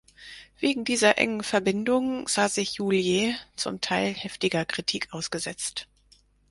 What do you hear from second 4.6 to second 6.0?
Kritik ausgesetzt.